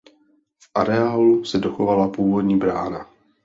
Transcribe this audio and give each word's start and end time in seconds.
V 0.59 0.69
areálu 0.75 1.43
se 1.45 1.57
dochovala 1.59 2.07
původní 2.07 2.57
brána. 2.57 3.07